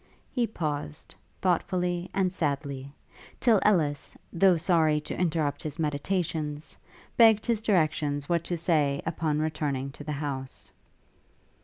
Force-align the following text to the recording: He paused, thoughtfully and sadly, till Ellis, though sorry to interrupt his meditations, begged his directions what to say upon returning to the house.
He 0.33 0.47
paused, 0.47 1.13
thoughtfully 1.43 2.09
and 2.11 2.33
sadly, 2.33 2.91
till 3.39 3.59
Ellis, 3.61 4.17
though 4.33 4.57
sorry 4.57 4.99
to 5.01 5.15
interrupt 5.15 5.61
his 5.61 5.77
meditations, 5.77 6.75
begged 7.17 7.45
his 7.45 7.61
directions 7.61 8.27
what 8.27 8.43
to 8.45 8.57
say 8.57 9.03
upon 9.05 9.37
returning 9.37 9.91
to 9.91 10.03
the 10.03 10.13
house. 10.13 10.71